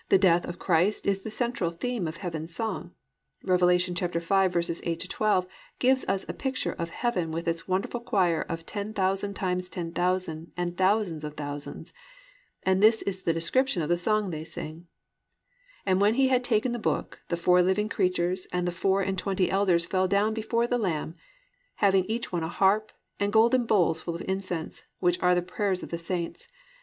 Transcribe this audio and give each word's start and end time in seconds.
5. 0.00 0.08
The 0.10 0.18
death 0.18 0.44
of 0.44 0.58
Christ 0.58 1.06
is 1.06 1.22
the 1.22 1.30
central 1.30 1.70
theme 1.70 2.06
of 2.06 2.18
heaven's 2.18 2.54
song. 2.54 2.92
Rev. 3.42 3.60
5:8 3.60 5.08
12 5.08 5.46
gives 5.78 6.04
us 6.06 6.26
a 6.28 6.34
picture 6.34 6.74
of 6.74 6.90
heaven 6.90 7.30
with 7.30 7.48
its 7.48 7.66
wonderful 7.66 8.00
choir 8.00 8.42
of 8.50 8.66
ten 8.66 8.92
thousand 8.92 9.32
times 9.32 9.70
ten 9.70 9.92
thousand 9.94 10.52
and 10.58 10.76
thousands 10.76 11.24
of 11.24 11.32
thousands, 11.36 11.94
and 12.64 12.82
this 12.82 13.00
is 13.00 13.22
the 13.22 13.32
description 13.32 13.80
of 13.80 13.88
the 13.88 13.96
song 13.96 14.28
they 14.28 14.44
sing: 14.44 14.88
+"And 15.86 16.02
when 16.02 16.16
he 16.16 16.28
had 16.28 16.44
taken 16.44 16.72
the 16.72 16.78
book, 16.78 17.22
the 17.28 17.36
four 17.38 17.62
living 17.62 17.88
creatures 17.88 18.46
and 18.52 18.68
the 18.68 18.76
four 18.76 19.00
and 19.00 19.16
twenty 19.16 19.50
elders 19.50 19.86
fell 19.86 20.06
down 20.06 20.34
before 20.34 20.66
the 20.66 20.76
Lamb, 20.76 21.14
having 21.76 22.04
each 22.04 22.30
one 22.30 22.42
a 22.42 22.48
harp, 22.48 22.92
and 23.18 23.32
golden 23.32 23.64
bowls 23.64 24.02
full 24.02 24.14
of 24.14 24.22
incense, 24.28 24.82
which 24.98 25.18
are 25.22 25.34
the 25.34 25.40
prayers 25.40 25.82
of 25.82 25.88
the 25.88 25.96
saints. 25.96 26.46